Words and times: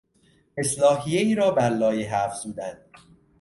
اصلاحیهای 0.57 1.35
را 1.35 1.51
بر 1.51 1.69
لایحه 1.69 2.23
افزودن 2.23 2.77